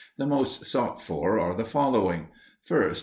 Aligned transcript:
The 0.17 0.25
most 0.25 0.65
sought 0.65 0.99
for 0.99 1.39
are 1.39 1.53
the 1.53 1.63
following: 1.63 2.29
1st. 2.67 2.97